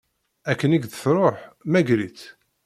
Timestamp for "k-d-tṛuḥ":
0.81-1.37